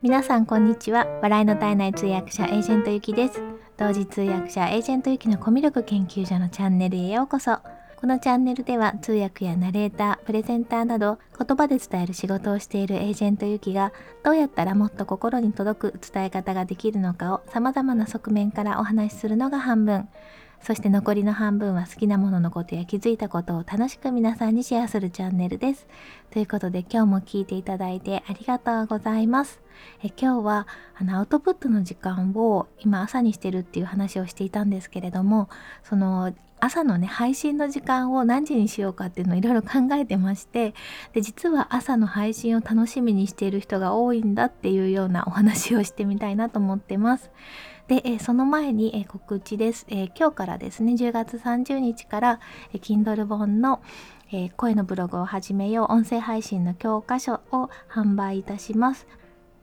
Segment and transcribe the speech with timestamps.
[0.00, 1.08] 皆さんこんにちは。
[1.22, 3.42] 笑いの絶えない通訳者エージェントゆきです。
[3.76, 7.58] 同時通訳者エージェントゆきのコミュ力研究所のチャンネルへようこそ。
[7.96, 13.92] このチャンネルでは通訳やナレーター、プレゼンターなど言葉で伝える仕事をしているエージェントゆきが
[14.22, 20.08] どうやったらもっと心に届く伝え方ができるのかを様々な側面からお話しするのが半分。
[20.62, 25.86] そして残りの半分は好きなもののことや気づいたことを楽しく皆さんにシェアするチャンネルです。
[26.30, 29.60] ということで今日も聞いていただいてありがとうございます。
[30.02, 30.66] え今日は
[30.96, 35.48] あのアウトプットの時間を今朝にしてるっていう話をしていたんですけれども
[35.84, 40.74] その朝のね配信の時間を何時にしようかっていうのをいろいろ考えてまして
[41.12, 47.30] で実は朝の配信を楽しみにしている人が多いんだっていうようなお話をしてみたいなと思ってます。
[47.88, 52.40] で、えその前に、え告知です、え今日からですね10月30日から、
[52.74, 53.80] え Kindle 本の、
[54.30, 59.06] え声のブログを始めよう音声配信の教科書を販売いたします。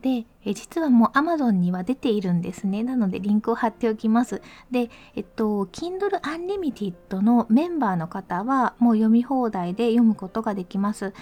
[0.01, 2.81] で、え実はもう Amazon には出ているんですね。
[2.81, 4.41] なのでリンクを貼っておきます。
[4.71, 11.13] で、えっと、Kindle Unlimited のメンバーの方はもう読み放題で読むことができます。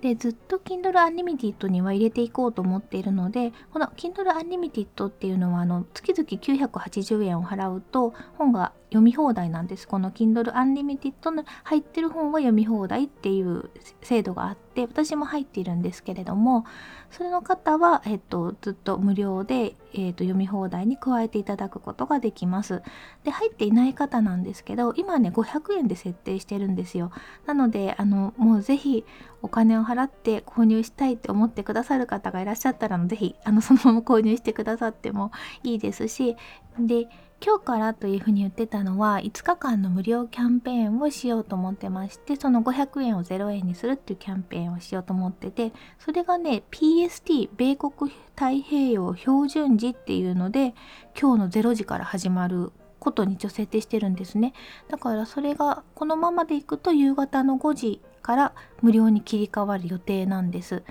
[0.00, 9.86] でずっと Kindle Unlimited には入れていこうと思っているのでこの Kindle Unlimited っていうのはあの月々980円を払うと本が読み放題なんです。
[9.86, 13.70] この Kindle Unlimited の入ってる本は読み放題っていう
[14.02, 16.64] 制度があって私も入っているんですけれども
[17.10, 22.82] それの方は、えっと、ずっと無料で、えっと、読み放題に加えていただくことができます。
[23.24, 27.10] で入っていない方なんですけど今ね500円で設定してるんですよ。
[27.46, 29.04] なのであのもうぜひ
[29.42, 35.30] お金を払って購入したいって思ってくださる方がいらっしゃったらぜひあのそのまま購入してくださっても
[35.62, 36.36] いいですし
[36.78, 37.08] で
[37.40, 50.74] 今日からというふうに言ってたのは5日間の無料キャンペーンをしようと思ってましてその500円を0円にするっていうキャンペーンをしようと思っててそれがね PST 米国太平洋標準時っていうので
[51.18, 54.52] 今日の0時から始まることに一応設定してるんですね。
[54.88, 60.82] だからそれがこのままでいくと夕方の5時から無料に切り替わる予定なんです。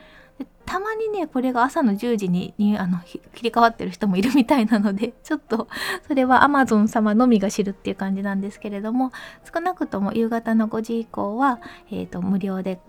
[0.68, 5.70] たまにねこれが朝の10時ににあの切り替わってる人もいるみたいなので ちょっと
[6.08, 9.14] それは Amazon 様のみが知るっていう感じなんですけれども
[9.52, 12.80] 少なくとも夕方の5時以降は、えーと、無料で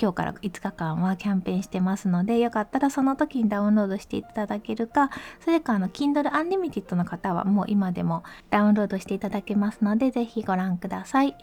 [0.00, 5.10] 今日から5日間はキャンペーンしてますのでよかったらその時にダウンロードしていただけるか
[5.44, 11.36] それかあの Kindle Unlimited の方はもう今でもダウンロードしていただけますのでぜひご覧ください。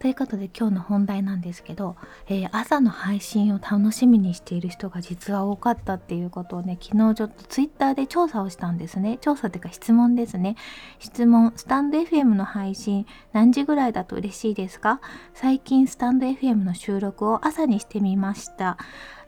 [0.00, 1.96] ということで今日の本題なんですけど、
[2.26, 9.18] えー、朝の配信を楽しみにしている人が実は多かったっていうことをね昨日ちょっと Twitter で調査をしたんですね。
[9.20, 10.56] 調査っていうか質問ですね。
[10.98, 15.00] 質問スタンド FM の配信何時ぐらいだと嬉しいですか？
[15.32, 18.78] 最近スタンド FM の収録を朝にしてみました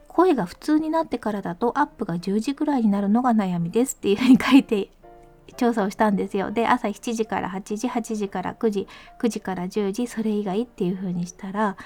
[0.07, 4.89] 声が普通になってからだとアップが10時ぐらいになるのが悩みですっていうふうに書いて
[5.55, 6.51] 調査をしたんですよ。
[6.51, 8.87] で朝7時から8時8時から9時
[9.19, 11.77] 9時から10時それ以外っていう風にしたら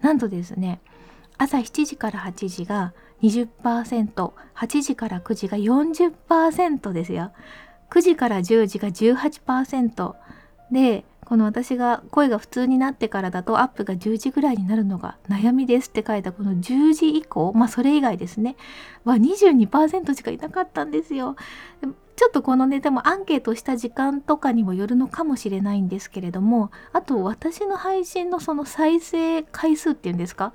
[0.00, 0.80] なんとですね
[1.38, 2.92] 朝7時から8時が
[3.22, 7.32] 20%8 時から9時が40%ですよ。
[7.90, 10.14] 9時から10時が18%
[10.70, 18.56] でこの私が声が普通になってからだとアップが10時ぐらいになるのが悩みですって書いたこの10時以降、まあそれ以外ですね、
[19.04, 21.36] は22%しかいなかったんですよ。
[22.16, 30.54] ちょっとこのね、でもアンケートした時間とかにもよるのかもしれないんですけれども、あと私の配信のその再生回数っていうんですか、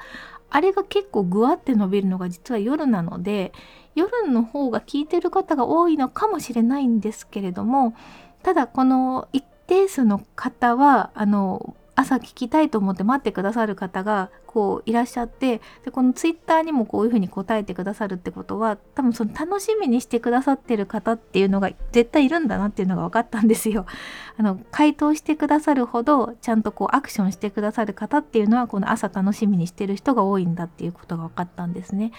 [0.50, 3.54] あれが結構グワって伸びるのが実は夜なので、
[3.94, 7.94] 夜の方が聞いてる方が多いのかもしれないんですけれども、
[8.42, 23.86] ただこの1でその方はあの朝聞きたいと思って待ってくださる方がこういらっしゃってでこのツイッターにもこういうふうに答えてくださるってことは多分その楽しみにしてくださってる方っていうのが絶対いるんだなっていうのが分かったんですよ。
[24.38, 32.12] あの回答してくださるほどちゃんとこうアクションしてくださる方っていうのはこの朝楽しみにしてる人が多いんだっていうことが分かったんですね。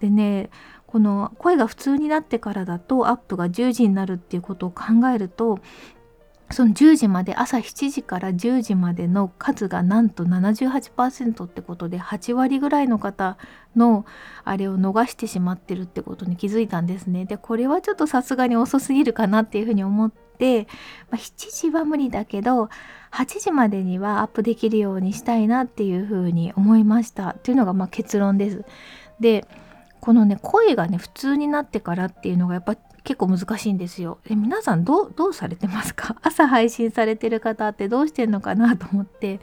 [0.00, 0.50] でね
[0.86, 5.58] この声が普通になってからだとアップが10時になるっていうことを考えると
[6.54, 13.36] その10時まで朝7時から10時までの数がなんと78%ってことで8割ぐらいの方
[13.74, 14.06] の
[14.44, 17.24] あれを逃してしまってるってことに気づいたんですね。
[17.24, 20.68] でこれはちょっとさすがに遅すぎるかなっていうふうに思って、
[21.10, 22.68] まあ、7時は無理だけど
[23.10, 28.64] 8時までにはアップできるようにしたいなっていうふうに思いましたっていうのがま結論です。
[29.18, 29.44] で
[30.00, 34.18] このね声がね普通になってからっていうのがやっぱ結構難しいんですよ。
[34.28, 36.16] え皆さんどうどうされてますか？
[36.24, 39.40] 朝配信されてる方ってどうしてんのかなと思って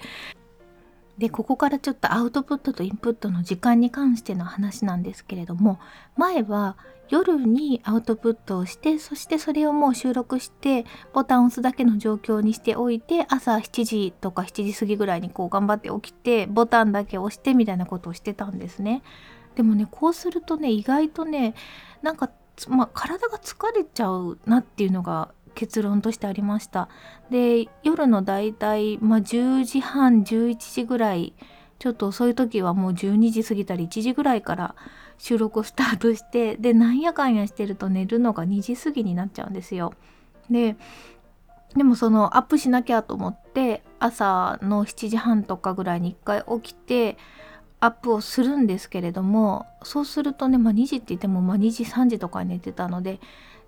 [1.17, 5.79] でここからちょっとアウトプットとインプットの時間に関しての話なんですけれども
[6.17, 6.75] 前は
[7.09, 19.03] 夜にアウトプットをしてそしてそれをもう収録してボタンを押すだけの状況にしておいて朝7時とか7時過ぎぐらいにこう頑張って起きてボタンだけ押してみたいなことをしてたんですね。
[19.55, 21.53] でもねこうするとね意外とね
[22.01, 22.31] なんか、
[22.69, 26.89] まあ、体が疲れちゃうなっていうのが結論としてありました。
[27.29, 31.33] で夜のだいたい、10時半11時ぐらい
[31.79, 34.75] ちょっとそういう時はもう12時過ぎたり1時ぐらいから
[35.17, 39.93] 収録スタートしてでなんやかんやしてると寝るのが2時過ぎになっちゃうんですよ。
[40.49, 40.75] で
[41.75, 47.17] でもそのアップしなきゃと思って朝の7時半とかぐらいに1回起きて
[47.81, 53.19] アップをするんですけれどもそうするとね、まあ、2時って言っても、まあ、2時3時とか寝てたので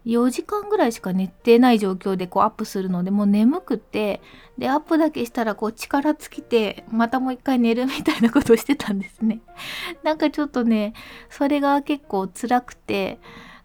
[0.05, 4.21] 4時間ぐらいしか寝てない状況でこうアップするのでもう眠くて
[4.57, 9.39] でアップだけしたらこう力尽きてまたもう一回寝るみたいなことをしてたんですね。
[10.03, 10.93] なんかちょっとね
[11.29, 13.19] それが結構辛くて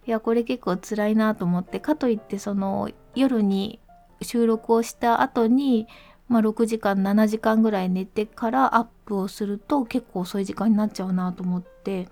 [0.06, 3.80] いやこれ結構辛いなと思ってかといってその夜に
[4.22, 5.88] 収録をした後に
[6.28, 12.08] まあ、6時間7時間ぐらい寝てからアップをすると結構遅い時間になっちゃうなと思って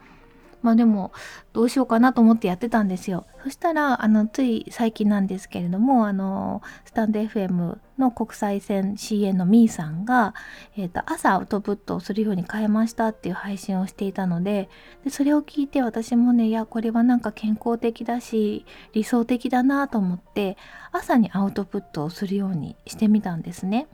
[0.62, 1.12] まあでも
[1.52, 10.34] どうしようかなと思ってやってたんですよそしたらあのつい最近なんですけれどもあのスタンド FM の国際線 CN のみーさんが、
[10.76, 14.68] えーと、朝アウトプットをするように変えましたっていう配信をしていたので
[15.04, 20.56] でそれを聞いて私もねいやこれはなんか健康的だし理想的だなと思って
[20.90, 23.86] 朝にアウトプットをするようにしてみたんですね。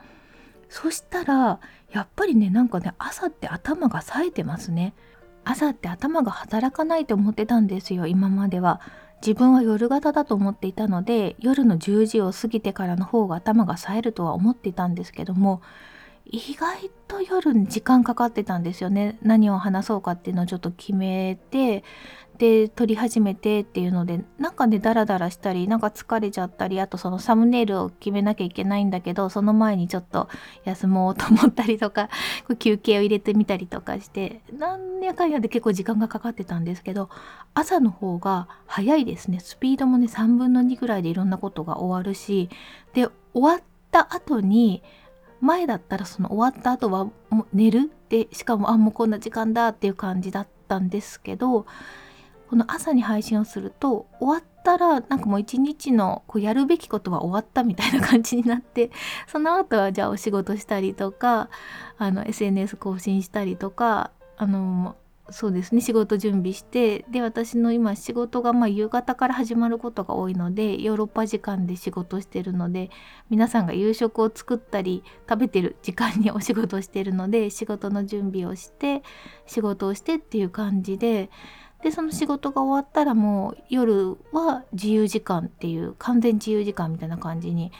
[0.72, 1.60] そしたら
[1.92, 4.94] やっぱりねなんかね朝って頭が冴えてますね。
[5.44, 8.80] 朝って頭が働かないと思ってたんですよ今までは
[9.20, 15.60] 自分は夜型だと思っていたので夜の10時を過ぎてからの方が頭が冴えるとは思っていたんですけども
[16.24, 21.82] 意外と夜に時間かかってたんですよね何を話そうかっていうのをちょっと決めて
[22.42, 30.28] で撮り始めてっていうのでなんかねダラダラしたりなんか疲れちゃったりあとそのサムネイルを決めなきゃいけないんだけどその前にちょっと
[30.64, 32.08] 休もうと思ったりとか
[32.58, 37.10] 休憩を入れてみたりとかしてなんやかんやで結構時間がかかってたんですけど
[37.54, 39.38] 朝の方が早いですね。
[39.38, 42.50] スピードもね3分の2ぐらいでいろんなことが終わるし
[42.92, 43.62] で終わっ
[43.92, 44.82] た後に
[45.40, 47.92] 前だったらその終わった後はもう寝る。
[48.08, 51.66] でしかもあもうこんな時間だっていう感じだったんですけど
[52.52, 58.90] この朝に配信をすると終わったらなんかもう一日のこうやるべきことは終わったみたいな感じになって
[59.26, 61.48] その後はじゃあお仕事したりとか
[61.96, 64.96] あの SNS 更新したりとかあの
[65.30, 72.90] そうですね仕事準備してで私の今仕事がまあ夕方から始まることが多いのでヨーロッパ時間で仕事してるので
[73.30, 79.02] 皆さんが夕食を作ったり食べてる時間にお仕事してるので仕事の準備をして
[79.46, 81.30] 仕事をしてっていう感じで
[81.82, 87.72] でその仕事が終わったらもう夜は自由時間っていう完全自由時間みたいな感じに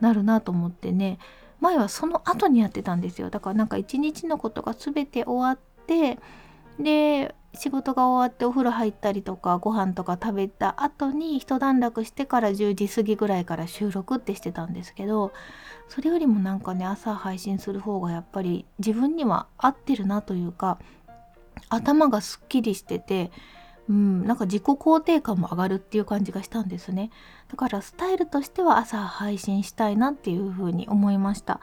[0.00, 1.18] なるなと思ってね。
[1.60, 3.30] 前はその後にやってたんですよ。
[3.30, 6.18] だからなんか一日のことが全て終わって
[6.78, 15.32] で仕事が終わってお風呂入ったりとかご飯とか食べた後に一段落してから10時過ぎぐらいから収録ってしてたんですけど
[15.88, 20.78] それよりもなんかね朝配信する方がやっぱり自分には合ってるなというか
[21.68, 23.30] 頭がすっきりしてて
[23.88, 27.10] うん、なんか自己肯定感も上がるっていう感じがしたんですね。
[27.50, 31.60] だからスタイルとしては朝配信したいなっていうふうに思いました。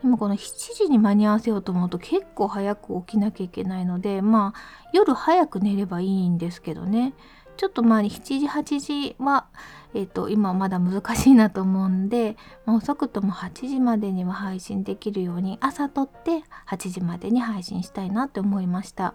[0.00, 7.12] でもこの7時に間に合わせようと思うと結構早く起きなきゃいけないのでまあ夜早く寝ればいいんですけどね。
[7.56, 9.46] ちょっとまあ7時8時は、
[9.94, 19.14] えーと、今まだ難しいなと思うんで、まあ、遅くとも8時までには配信できるように朝撮って8時までに配信したいなって思いました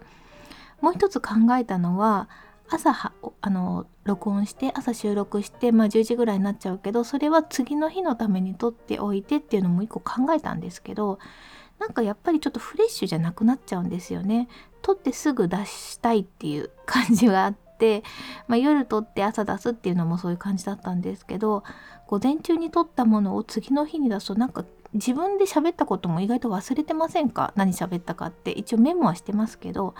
[0.80, 2.28] もう一つ考えたのは
[2.68, 11.18] 朝はあの録音して朝収録して、まあ、10時ぐらいになっちゃうけどそれは次の日のために撮っておいてっていうのも一個考えたんですけど
[11.80, 14.48] なんかやっぱりちょっとフレッシュじゃなくなっちゃうんですよね。
[14.82, 17.69] 撮ってすぐ出したいっていう感じがあって、
[18.46, 21.64] まあ、夜撮って朝出すっていうのもそういう感じだったんですけど
[22.06, 27.52] 午前中に撮ったものを次の日に出すとなんか自分で喋ったことも意外と忘れてませんか？
[27.54, 28.50] 何喋ったかって。
[28.50, 29.94] 一応メモはしてますけど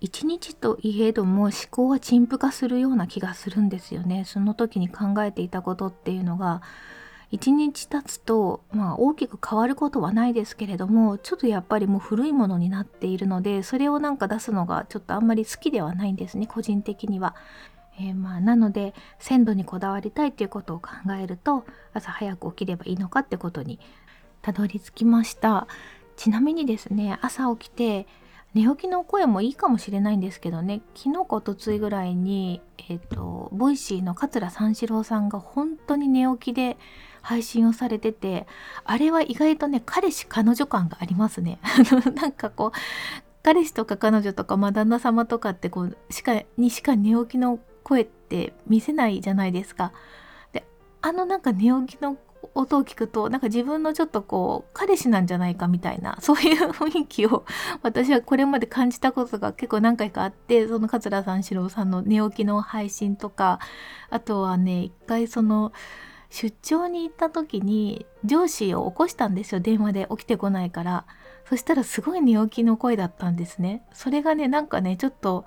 [0.00, 4.24] 一日といえども思考は陳腐化するような気がするんですよね。
[4.24, 6.62] その時に考えていたことっていうのが
[7.36, 17.36] 一日経つと、まあ、大きく変わることはないですけれどもちょっとやっぱりもう古いものになっているのでそれをなんか出すのがちょっとあんまり好きではないんですね個人的には。
[17.98, 20.88] えー、まあなので鮮度にこだわりたいっていうことを考
[21.18, 21.64] えると
[21.94, 23.78] 朝早く起きればいいのかってことに
[24.42, 25.66] たどり着きました。
[26.16, 28.06] ちなみにですね朝起きて
[28.54, 36.78] 寝起きの声もいいかもしれないんですけどね昨日かおとついぐらいに、えーと、ボイシーの桂三四郎さんが本当に寝起きで
[37.26, 38.46] 配信をされてて
[38.84, 41.58] あれは意外とね彼氏彼女感がありますね
[42.14, 42.70] なんかこう
[43.42, 49.92] 彼氏とか彼女とか、まあ、旦那様とかってこうしかにしか寝起きの声って見せないじゃないですか。
[50.52, 50.64] で
[51.02, 52.16] あのなんか寝起きの
[52.54, 57.44] 音を聞くとなんか自分のちょっとこう彼氏なんじゃないかみたいな そういう雰囲気を
[57.82, 63.58] 私はこれまで感じたことが結構何回かあってその桂三四郎さんの寝起きの配信とか
[64.10, 65.72] あとはね一回その
[66.30, 69.60] 出張に行った時に上司を起こしたんですよ。
[69.60, 71.06] 電話で起きてこないから。
[71.48, 73.82] そしたらすごい寝起きの声だったんですね。
[73.92, 75.44] それがねなんかねちょっと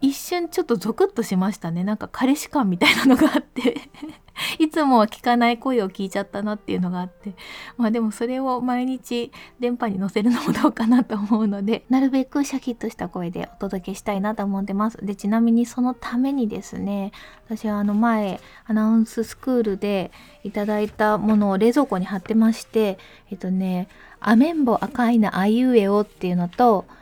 [0.00, 1.82] 一瞬ちょっとゾクッとしましたね。
[1.82, 3.76] なんか彼氏感みたいなのがあって。
[4.60, 7.34] いつもは聞かない声を聞いちゃったなっていうのがあって。
[7.76, 11.84] まあでもそれを毎日電波に乗せるのもどうかなと思うので。
[11.88, 15.04] なるべくシャキッとした声でお届けしたいなと思ってます。
[15.04, 17.10] でちなみにそのためにですね
[17.46, 20.12] 私はあの前アナウンススクールで
[20.44, 22.98] いただいたものを冷蔵庫に貼ってまして
[23.30, 23.88] えっとね
[24.20, 26.84] 「アメンボ赤いなあいうえお」っていうのと「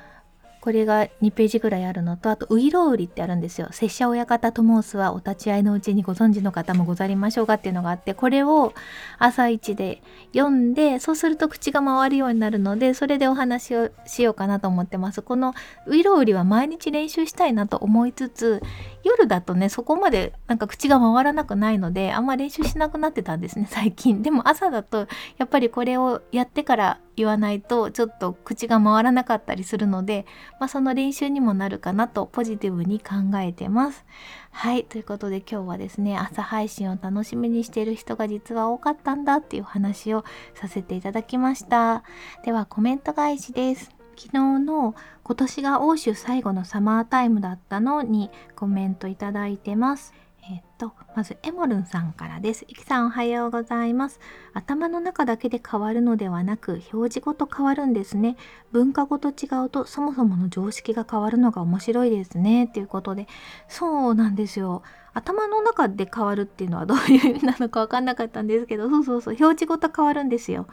[0.66, 3.68] これが2ページぐらいあるのと、あと、ウイロウリってあるんですよ。
[3.70, 8.74] 拙者親方と申すはお立ち会いのうちにご存知の方もござりましょうかっていうのがあって、これを
[9.20, 10.02] 朝一で
[10.34, 15.22] 読んで、そうすると口が回るようになるので、それでお話をしようかなと思ってます。
[15.22, 15.54] この
[15.86, 18.60] ウイロウリは毎日練習したいなと思いつつ、
[19.04, 24.20] 夜だとね、そこまでなんか口が回らなくないので、あんま練習しなくなってたんですね、最近。
[24.20, 25.06] でも朝だと、
[25.38, 30.26] やっぱりこれをやってから言わないとちょっと口が回らなかったりするので、
[30.60, 34.04] まあ、その練習にもなるかなとポジティブに考えてます。
[34.50, 34.84] はい。
[34.84, 42.04] ということで今日はですね、朝配信を楽しみにしている人が実は多かったんだっていう話をさせていただきました。
[42.44, 43.96] ではコメント返しです。
[44.16, 44.94] 昨日の
[45.24, 50.14] 今年が欧州最後のサマータイムだったのにコメントいただいてます。
[50.48, 52.64] えっ、と、まずエモルンさんからです。
[52.68, 54.20] いきさんおはようございます。
[54.54, 58.36] 頭の中だけで変わるのではなく、表示ごと変わるんですね。
[58.70, 62.68] 文化ごと違うと、そもそもの常識が変わるのが面白いですね。
[62.68, 63.26] ということで、
[63.68, 64.84] そうなんですよ。
[65.14, 70.68] 頭の中で変わるっていうのはどういう意味なのか分かんなかったんですけど、そうそうそう、表示ごと変わるんですよ。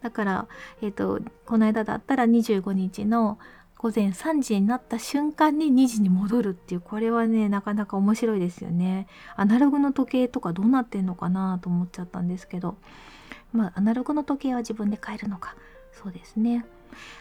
[0.00, 0.48] だから、
[0.80, 3.38] えっ、と、この間だったら25日の
[3.78, 9.06] 午前3時になった瞬間に2時に戻るっていうこれはねなかなか面白いですよね。
[9.36, 12.76] アナログの時計とかどうなってんのかなと思っちゃったんですけど。
[13.52, 15.54] まあアナログの時計は自分で変えるのか。
[15.92, 16.66] そうですね。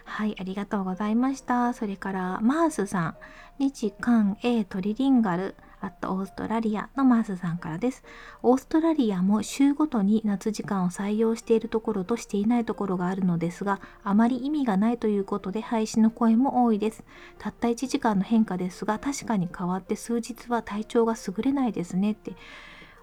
[0.06, 1.74] はいありがとうございました。
[1.74, 3.16] それからマースさん。
[3.60, 5.56] 日韓 A トリリンガル。
[5.80, 8.04] アットオーストラリアのマースさんからです。
[8.42, 17.04] オーストラリアも週ごとに夏時間を採用しているところとしていないところがあるのですが、あまり意味がないということで廃止の声も多いです。
[17.38, 22.34] たった1時間の変化ですが、確かに変わって数日は体調が優れないですねって。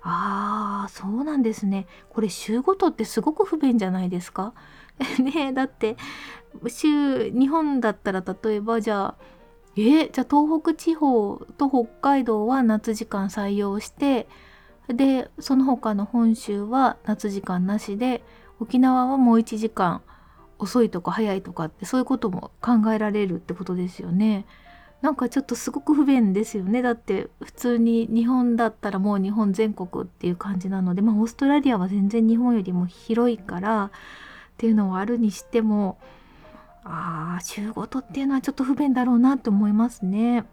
[0.02, 1.86] ああ、そうなんですね。
[2.10, 4.52] これ週ごとってすごく不便じゃないですか
[5.18, 5.96] ねだって
[6.68, 9.33] 週日本だったら例えばじゃあ
[9.82, 14.28] えじゃあ東北地方と北海道は夏時間採用して
[14.88, 18.22] でその他の本州は夏時間なしで
[18.60, 20.02] 沖縄はもう1時間
[20.58, 24.46] 遅いとか早いとかってそういうことも考えられるってことですよね。
[25.02, 26.80] なんかちょっとすごく不便ですよね。
[26.80, 33.90] だって普通に日本だったらもう日本全国っていう感じなので、まあオーストラリアは全然日本よりも広いからっ
[34.56, 35.98] ていうのはあるにしても
[36.84, 40.44] ああ週ごとっていうのはちょっと不便だろうなって思いますね。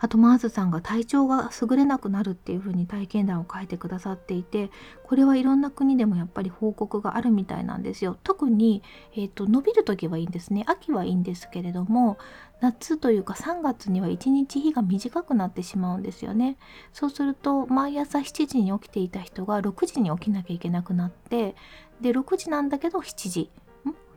[0.00, 4.70] あとマーズさんが体調が優れなくなるっていう風に体験談を書いてくださっていて
[5.04, 8.16] これはいろんな国でもやっぱり報告があるみたいなんですよ。
[8.24, 8.82] 特に、
[9.14, 10.64] えーと、伸びる時はいいんですね。
[10.66, 12.18] 秋はいいんですけれども
[12.60, 16.56] 夏というか3月には1日日が短くなってしまうんですよね。
[16.92, 21.54] そうすると毎朝7時に起きていた人が6時に起きなきゃいけなくなって
[22.00, 23.50] で6時なんだけど7時。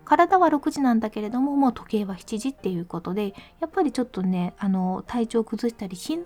[0.05, 6.25] 体は6時なんだけれどももう時計は7時っていうことでやっぱりちょっとねあの体調を崩したり心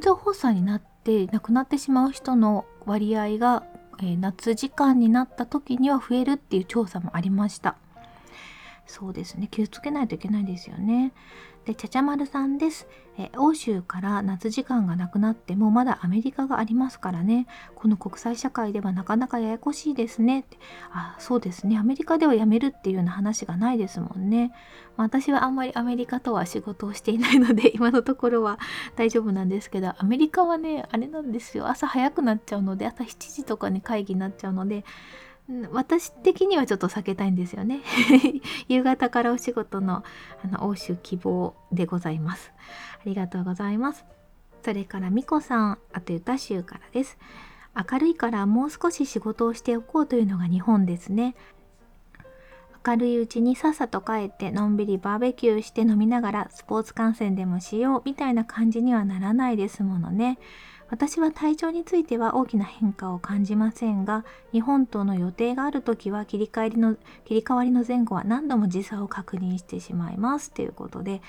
[0.00, 3.64] 臓発作になって亡くなってしまう人の割合が、
[4.00, 7.76] えー、夏時間になった時には増えるっていう調査もありました。
[8.86, 9.48] そうですね。
[9.50, 11.12] 気をつけないといけないですよね。
[11.66, 12.86] で、ちゃちゃまるさんです。
[13.18, 17.46] え欧州から夏時間がなくなってもまだアメリカがありますからね。
[17.74, 20.44] この国際社会ではなかなかややこしいですね。
[20.92, 21.76] あ、そうですね。
[21.76, 24.52] アメリカでは辞めるっていうような話がないですもんね。
[24.96, 28.60] まあ、私はあんまりアメリカとは仕事をしていないので、 今のところは
[28.94, 31.68] 大丈夫なんですけど、アメリカはね、あれなんですよ。
[31.68, 34.84] 朝早くなっちゃうので、朝7時とかに会議になっちゃうので、
[35.70, 37.80] 私的にはちょっと避けたいんですよね。
[38.68, 40.02] 夕方からお仕事の
[40.44, 42.52] あの欧州希望でございます。
[43.00, 44.04] ありがとうございます。
[44.62, 47.16] それからみこさんあと歌集からです。
[47.90, 51.36] 明るいからもう少し仕事をしておこうというのが日本ですね。
[52.84, 60.38] 明るいうちにさっさと帰ってのんびりバーベキューして飲みながらスポーツ観戦でもしようみたいな感じにはならないですものね。
[60.88, 71.22] 私は体調については大きな変化を感じませんが日本との予定がある時は切り替りの切り替わりの前後は何度も時差を確認してしまいますということで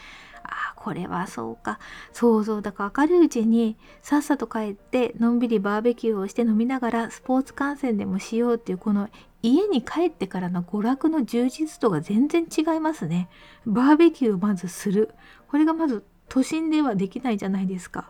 [0.44, 1.80] あこれはそうか
[2.14, 9.10] そうそうだから明るいうちにさっさと帰ってのんびりバーベキューをして飲みながらスポーツ観戦でもしようっていうこの
[9.44, 13.30] 家に帰ってからの娯楽の充実度が全然違いますね。
[13.66, 15.12] バーベキューをまずする。
[15.48, 18.10] これがまず都心ではできないじゃないですか。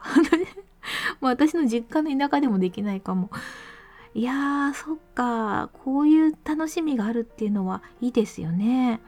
[1.21, 3.29] もう私の実家の田舎でもできないかも。
[4.13, 5.69] いやー、そっか。
[5.83, 8.99] こういう楽しみがあるっていうのはいいですよね。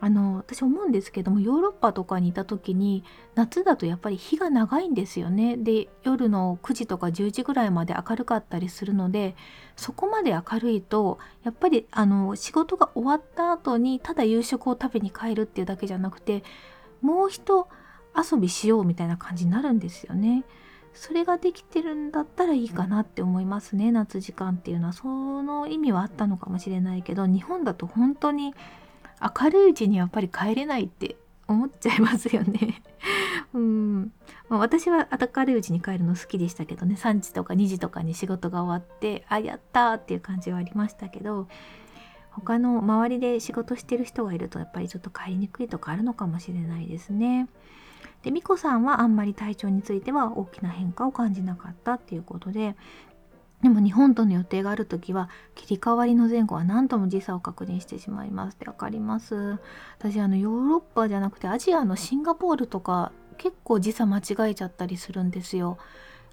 [0.00, 3.02] あの私思うんですけどもヨーロッパとかにいた時に
[3.34, 9.34] 夏だとやっぱり日が長いんですよねで夜の9時とか10時ぐらいまで明るかったりするので
[9.76, 16.44] そこまで明るいとやっぱりあの仕事が終わった後にただ夕食を食べに帰るっていうだけじゃなくて
[17.00, 17.68] もう一
[18.16, 20.44] 遊びしようみたいな感じになるんですよね。
[20.98, 25.06] それができてるんだったらいいかなって思いますね夏時間っていうのはそ
[25.42, 28.52] の意味はあったのかもしれないけど日本だと本当に
[29.40, 32.82] 明るいうちにやっぱり帰れないって思っちゃいますよね。
[33.54, 34.12] うん、
[34.48, 41.48] まあ、私は明るいうちに帰るの好きでしたけどね3時とか2時とかに仕事が終わってあやったーっていう感じはありましたけど
[42.38, 47.48] 他の周りで仕事してる人がいるとやっぱりちょっと帰りにくいとかあるのかもしれないですね。
[48.22, 52.74] で美子さんはあんまり体調については大きな変化を感じなかったっていうことで
[53.62, 58.54] でも日本との予定がある時は切り替わりの前後は何度も時差を確認してしまいます。
[58.54, 59.58] って分かります。
[59.98, 65.78] 私あのヨーロッパじゃなくてアジアのシンガポールとか結構時差間違えちゃったりするんですよ。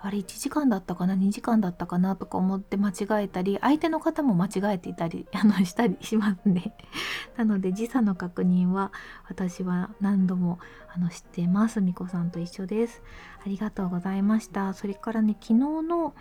[0.05, 6.75] あれ1時間だったかな2時間だったかなとか思って間違えたり相手の方も間違えていたり あのしたりしますね。
[7.37, 8.91] なので時差の確認は
[9.27, 10.59] 私は何度も
[10.94, 11.81] あの知ってます。
[11.81, 13.01] みこさんと一緒です。
[13.44, 14.74] ありがとうございました。
[14.74, 16.13] それからね昨日の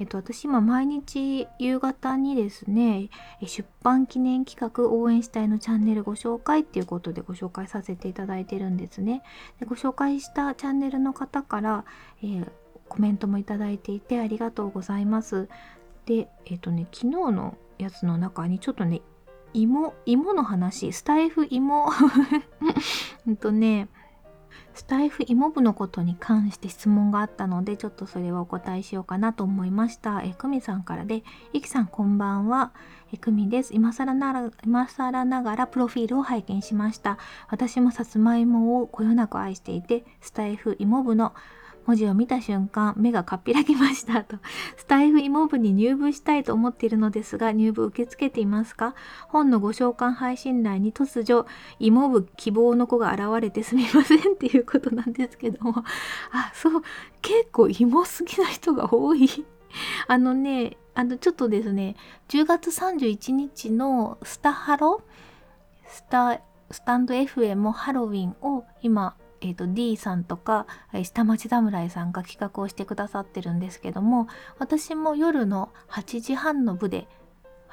[0.00, 3.10] えっと、私今毎日夕方にですね
[3.42, 9.22] 出版記念企画応援したいのチャンネルご紹介っていうことでご紹介させていただいてるんですね。
[9.60, 11.84] でご紹介したチャンネルの方から、
[12.22, 12.50] えー、
[12.90, 15.48] コメントもいただいていてありがとうございます。
[16.04, 19.00] で、えっとね、昨日のやつの中にちょっとね
[19.54, 21.88] 芋芋の話スタイフ芋
[23.26, 23.88] うんとね
[24.74, 30.22] スタイフ芋部のことに関して質問があったのでちょっとそれはお答えしようかなと思いました。
[30.22, 31.22] えくみさんからで、
[31.52, 32.72] いきさんこんばんは。
[33.12, 33.74] えくみです。
[33.74, 37.18] 今更なら、今更ながらプロフィールを拝見しました。
[37.48, 41.34] 私もさつまいもをこよなく愛していて、スタイフ芋部の
[41.86, 44.36] 文字を見た瞬間目がかっぴらきましたと。
[44.76, 48.94] スタイフ芋部に入部したいと思っているのですが入部受け付けていますか？
[49.28, 51.46] 本のご紹介配信欄に突如
[51.78, 55.84] 芋部希望の子が現れてすみませんっていうことなんですけども。
[56.32, 56.82] あそう
[57.22, 59.28] 結構芋好きな人が多い。
[60.06, 61.96] あのねあのちょっとですね
[62.28, 65.02] 10月31日のスタハロ
[65.86, 66.40] スタ
[66.70, 70.66] スタンド FM ハロウィンを今えーと、D さんとか
[71.02, 77.08] 下町侍さんが企画をしてくださってるんですけども私も夜の8時半の部で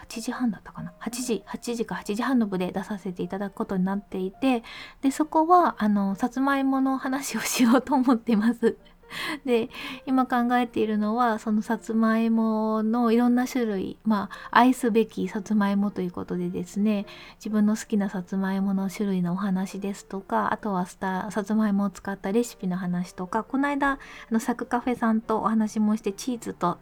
[0.08, 4.64] 8時半だったかな？8時8時か8時半の部で出させていただくことになっていて
[5.02, 8.78] でそこはあのさつまいもの話をしようと思ってます。
[9.46, 9.70] で
[10.06, 17.06] 今考えているのはそのさつまいものいろんな種類まあ愛すべきさつまいもということでですね
[17.38, 24.00] 自分の好きなさつまいもの種類のお話ですとかあとはスタさつまいもを使ったレシピの話とかこの間あ
[24.32, 26.78] のサクカフェさんとお話もしてチーズと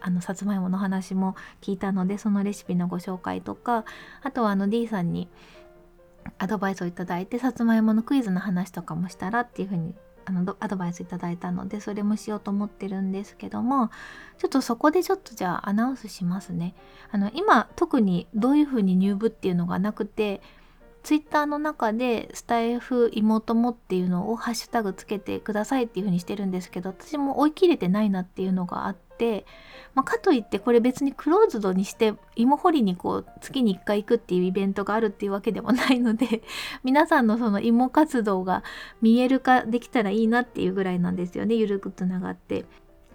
[0.00, 3.84] あのさつまいもの話も聞いたのでそのレシピのご紹介とか
[4.22, 5.28] あとはあの D さんに
[6.38, 9.94] アドバイスをいただいてさつまいものクイズの話とかもしたらっていうふうに
[10.28, 13.90] あのアドバイスいただいたのでそれもしようと思ってるんですけども
[14.36, 16.74] ちょっとそこでちょっとじゃあアナウンスしますね。
[17.10, 20.42] あの今特にどういうふうに入部っていうのがなくて
[21.02, 29.46] ツイッターの中でスタイフ妹もっていうのをハッシュタグつけてくださいっていうふうにしてるんですけど私も追い切れてないなっていうのがあって、
[29.94, 36.42] まあ、かといってこれ別にクローズドにして芋掘りにこう月に1回行くっていうイベントがあるっていうわけでもないので
[36.84, 38.62] 皆さんのその芋活動が
[39.00, 42.66] 見える化できたらいいなっていうぐらいなんですよねゆるくつながって。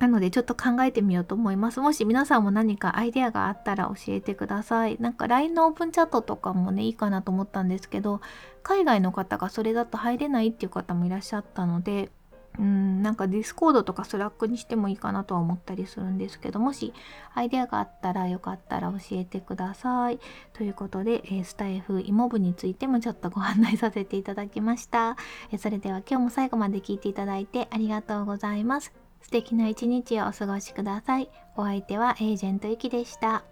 [0.04, 1.80] なのでちょっと考えてみようと思います。
[1.80, 4.98] もし皆さんも何かアイデアがあったら教えてください。
[5.00, 8.20] なんか LINE のオープンチャットとかもねいいかなと思ったんですけど
[8.64, 12.12] 海外の方がそれだと入れないっていう方もいらっしゃったので
[12.60, 16.94] うんなんかディスコードとかスラックにしてもいいかなとは思ったりするんですけどもし
[17.34, 20.20] アイデアがあったらよかったら教えてください。
[20.52, 25.16] ということで、え、スタエフイモ部についてもちょっとご案内させていただきました。
[25.52, 29.03] え、それでは今日も最後まで聞いていただいてありがとうございます。
[29.24, 31.30] 素敵な一日をお過ごしください。
[31.56, 33.44] お相手はエージェントゆきでした。